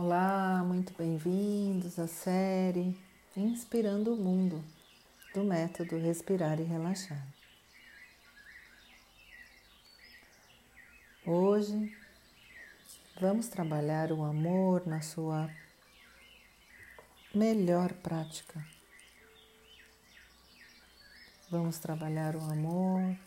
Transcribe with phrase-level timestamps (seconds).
[0.00, 2.96] Olá, muito bem-vindos à série
[3.36, 4.64] Inspirando o Mundo
[5.34, 7.26] do método Respirar e Relaxar.
[11.26, 11.92] Hoje
[13.20, 15.50] vamos trabalhar o amor na sua
[17.34, 18.64] melhor prática.
[21.50, 23.18] Vamos trabalhar o amor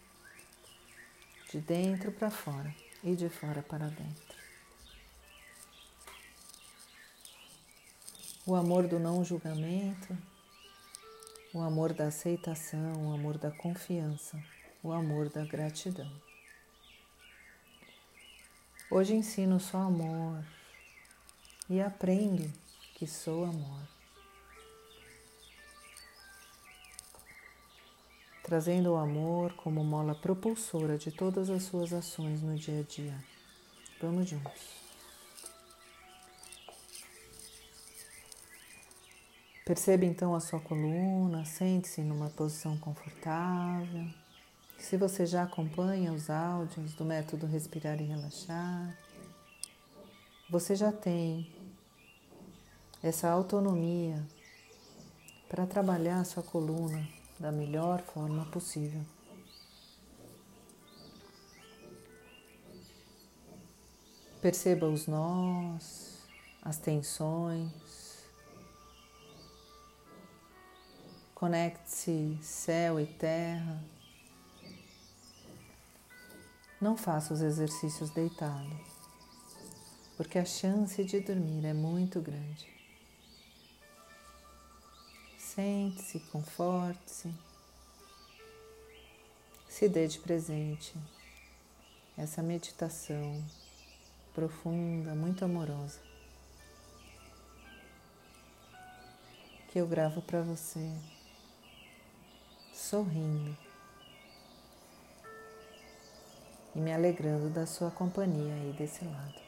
[1.51, 4.40] de dentro para fora e de fora para dentro.
[8.45, 10.17] O amor do não julgamento,
[11.53, 14.41] o amor da aceitação, o amor da confiança,
[14.81, 16.11] o amor da gratidão.
[18.89, 20.43] Hoje ensino só amor
[21.69, 22.51] e aprendo
[22.95, 23.87] que sou amor.
[28.43, 33.23] Trazendo o amor como mola propulsora de todas as suas ações no dia a dia.
[34.01, 34.80] Vamos juntos.
[39.63, 44.07] Perceba então a sua coluna, sente-se numa posição confortável.
[44.79, 48.97] Se você já acompanha os áudios do método Respirar e Relaxar,
[50.49, 51.47] você já tem
[53.03, 54.25] essa autonomia
[55.47, 57.07] para trabalhar a sua coluna
[57.39, 59.01] da melhor forma possível.
[64.41, 66.17] Perceba os nós,
[66.63, 68.00] as tensões,
[71.41, 73.83] Conecte-se céu e terra.
[76.79, 78.79] Não faça os exercícios deitado,
[80.15, 82.71] porque a chance de dormir é muito grande.
[85.35, 87.33] Sente-se, conforte-se,
[89.67, 90.93] se dê de presente
[92.15, 93.43] essa meditação
[94.31, 96.01] profunda, muito amorosa,
[99.69, 100.87] que eu gravo para você
[102.81, 103.55] sorrindo
[106.75, 109.39] e me alegrando da sua companhia aí desse lado.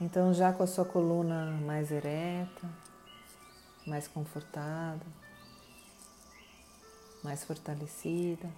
[0.00, 2.68] Então, já com a sua coluna mais ereta,
[3.86, 5.06] mais confortada,
[7.22, 8.50] mais fortalecida,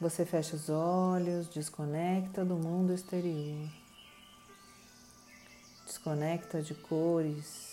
[0.00, 3.68] você fecha os olhos, desconecta do mundo exterior,
[5.84, 7.71] desconecta de cores,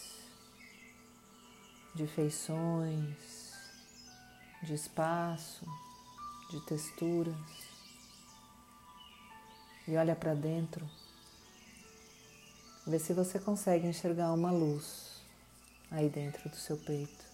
[1.95, 3.53] de feições,
[4.63, 5.65] de espaço,
[6.49, 7.35] de texturas.
[9.87, 10.89] E olha para dentro.
[12.85, 15.21] Vê se você consegue enxergar uma luz
[15.91, 17.25] aí dentro do seu peito.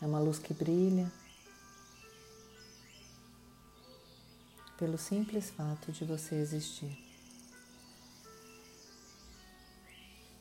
[0.00, 1.10] É uma luz que brilha
[4.78, 7.07] pelo simples fato de você existir.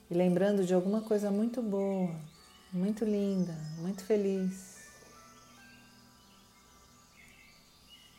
[0.09, 2.15] E lembrando de alguma coisa muito boa,
[2.71, 4.77] muito linda, muito feliz.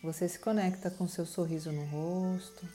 [0.02, 2.68] Você se conecta com seu sorriso no rosto,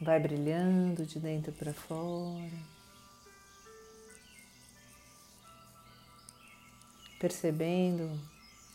[0.00, 2.50] vai brilhando de dentro para fora,
[7.20, 8.18] percebendo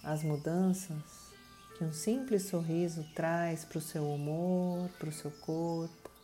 [0.03, 0.95] as mudanças
[1.77, 6.16] que um simples sorriso traz para o seu humor, para o seu corpo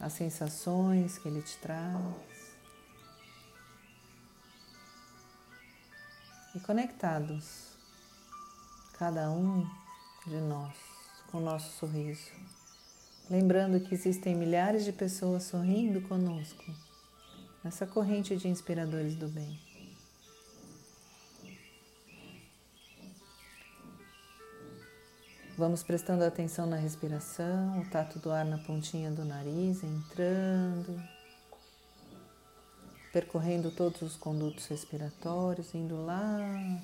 [0.00, 2.56] as sensações que ele te traz.
[6.54, 7.76] E conectados,
[8.98, 9.64] cada um
[10.26, 10.74] de nós,
[11.30, 12.30] com o nosso sorriso.
[13.28, 16.64] Lembrando que existem milhares de pessoas sorrindo conosco
[17.62, 19.69] nessa corrente de inspiradores do bem.
[25.60, 30.98] Vamos prestando atenção na respiração, o tato do ar na pontinha do nariz, entrando,
[33.12, 36.38] percorrendo todos os condutos respiratórios, indo lá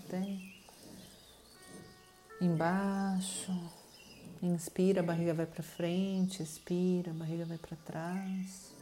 [0.05, 0.23] até
[2.39, 3.51] embaixo.
[4.43, 8.75] Inspira, a barriga vai para frente, expira, a barriga vai para trás.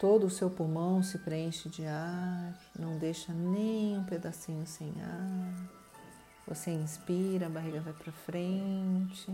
[0.00, 5.49] Todo o seu pulmão se preenche de ar, não deixa nem um pedacinho sem ar.
[6.50, 9.32] Você inspira, a barriga vai para frente,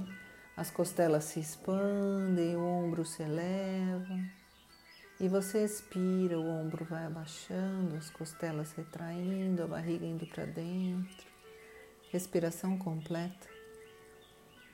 [0.55, 4.21] as costelas se expandem, o ombro se eleva.
[5.19, 11.27] E você expira, o ombro vai abaixando, as costelas retraindo, a barriga indo para dentro.
[12.13, 13.49] Respiração completa.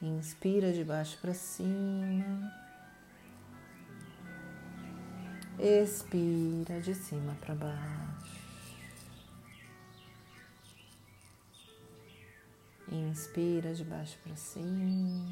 [0.02, 2.52] Inspira de baixo para cima.
[5.60, 8.41] Expira de cima para baixo.
[12.92, 15.24] Inspira de baixo para cima.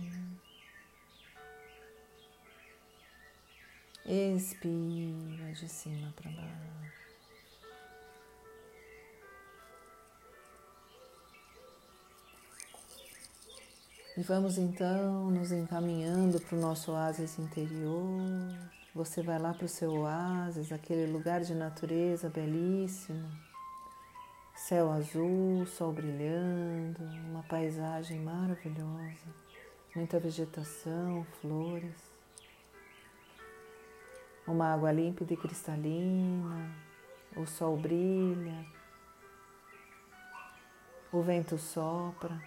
[4.07, 6.81] Expira de cima para baixo.
[14.17, 18.59] E vamos então nos encaminhando para o nosso oásis interior.
[18.95, 23.31] Você vai lá para o seu oásis, aquele lugar de natureza belíssimo,
[24.61, 29.27] céu azul, sol brilhando, uma paisagem maravilhosa,
[29.97, 31.97] muita vegetação, flores,
[34.47, 36.77] uma água límpida e cristalina,
[37.35, 38.67] o sol brilha,
[41.11, 42.39] o vento sopra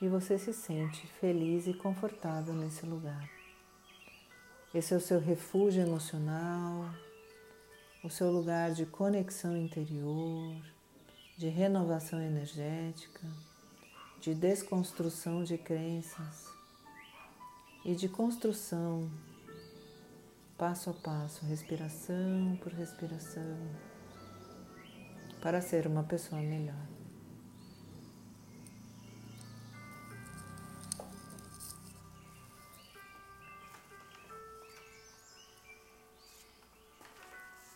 [0.00, 3.26] e você se sente feliz e confortável nesse lugar.
[4.74, 6.84] Esse é o seu refúgio emocional,
[8.06, 10.62] o seu lugar de conexão interior,
[11.36, 13.26] de renovação energética,
[14.20, 16.46] de desconstrução de crenças
[17.84, 19.10] e de construção
[20.56, 23.58] passo a passo, respiração por respiração,
[25.42, 26.95] para ser uma pessoa melhor.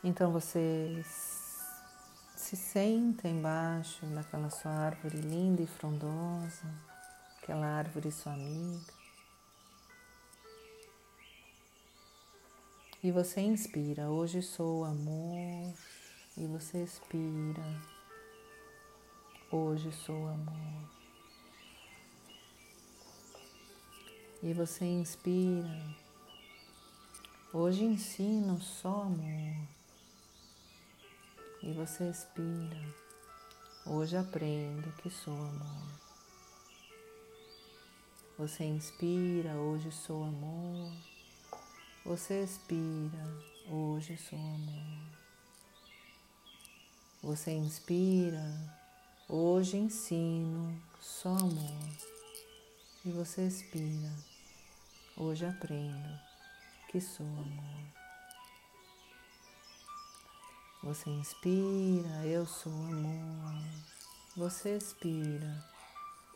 [0.02, 1.05] Então você
[2.35, 6.64] se senta embaixo daquela sua árvore linda e frondosa,
[7.37, 9.00] aquela árvore sua amiga.
[13.02, 15.75] E você inspira, hoje sou amor.
[16.37, 17.62] E você expira,
[19.50, 20.91] hoje sou amor.
[24.43, 25.94] E você inspira,
[27.52, 29.79] hoje ensino só amor.
[31.62, 32.80] E você expira.
[33.84, 36.00] Hoje aprendo que sou amor.
[38.38, 40.90] Você inspira, hoje sou amor.
[42.06, 43.22] Você expira,
[43.68, 45.20] hoje sou amor.
[47.22, 48.42] Você inspira,
[49.28, 51.88] hoje ensino, só amor.
[53.04, 54.10] E você expira,
[55.14, 56.18] hoje aprendo
[56.90, 58.00] que sou amor.
[60.82, 63.62] Você inspira, eu sou amor.
[64.34, 65.62] Você expira,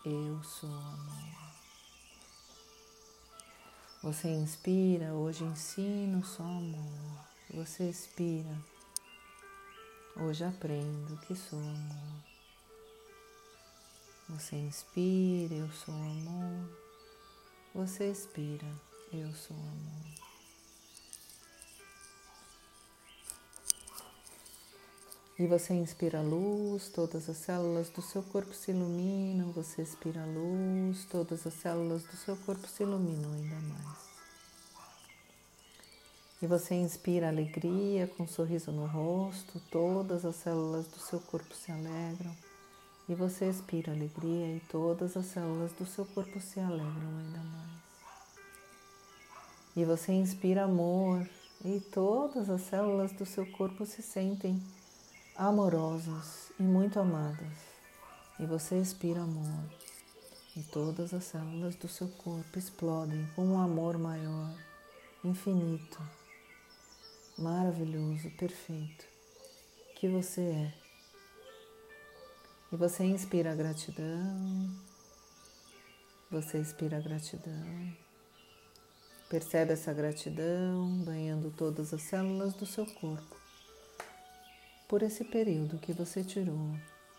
[0.05, 1.55] eu sou amor.
[4.03, 7.25] Você inspira, hoje ensino só amor.
[7.55, 8.55] Você expira,
[10.15, 12.23] hoje aprendo que sou amor.
[14.29, 16.69] Você inspira, eu sou amor.
[17.75, 18.69] Você expira,
[19.11, 20.04] eu sou amor.
[25.37, 31.05] E você inspira luz, todas as células do seu corpo se iluminam, você expira luz,
[31.07, 34.15] todas as células do seu corpo se iluminam ainda mais.
[36.41, 41.53] E você inspira alegria com um sorriso no rosto, todas as células do seu corpo
[41.53, 42.37] se alegram.
[43.09, 47.83] E você expira alegria e todas as células do seu corpo se alegram ainda mais.
[49.75, 51.29] E você inspira amor
[51.65, 54.63] e todas as células do seu corpo se sentem
[55.37, 57.59] amorosas e muito amadas,
[58.39, 59.65] e você expira amor,
[60.57, 64.55] e todas as células do seu corpo explodem com um amor maior,
[65.25, 66.01] infinito,
[67.37, 69.05] maravilhoso, perfeito,
[69.97, 70.75] que você é.
[72.71, 74.71] E você inspira gratidão,
[76.31, 77.93] você expira gratidão.
[79.29, 83.44] Percebe essa gratidão banhando todas as células do seu corpo
[84.89, 86.71] por esse período que você tirou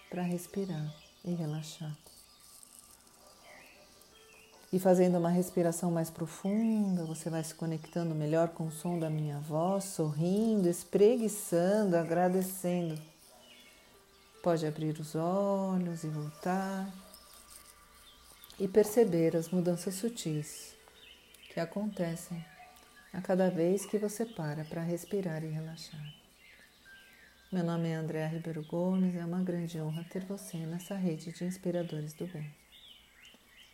[0.10, 0.94] para respirar
[1.24, 1.96] e relaxar.
[4.72, 9.10] E fazendo uma respiração mais profunda, você vai se conectando melhor com o som da
[9.10, 13.02] minha voz, sorrindo, espreguiçando, agradecendo.
[14.44, 16.94] Pode abrir os olhos e voltar
[18.60, 20.76] e perceber as mudanças sutis
[21.54, 22.44] que acontecem
[23.14, 26.25] a cada vez que você para para respirar e relaxar.
[27.56, 31.32] Meu nome é Andréa Ribeiro Gomes e é uma grande honra ter você nessa rede
[31.32, 32.54] de inspiradores do bem.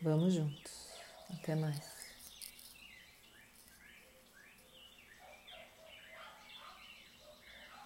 [0.04, 0.88] Vamos juntos.
[1.32, 2.01] Até mais.